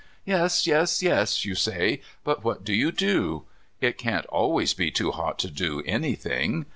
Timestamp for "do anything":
5.51-6.65